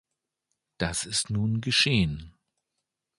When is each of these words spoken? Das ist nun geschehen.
Das 0.79 1.05
ist 1.05 1.29
nun 1.29 1.61
geschehen. 1.61 2.33